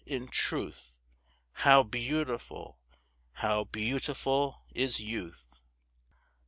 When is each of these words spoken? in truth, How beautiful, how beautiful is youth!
in 0.07 0.27
truth, 0.27 0.97
How 1.51 1.83
beautiful, 1.83 2.79
how 3.33 3.65
beautiful 3.65 4.63
is 4.73 4.99
youth! 4.99 5.61